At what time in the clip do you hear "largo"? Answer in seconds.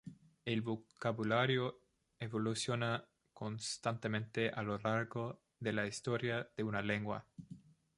4.79-5.43